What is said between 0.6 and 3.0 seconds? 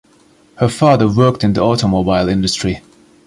father worked in the automobile industry.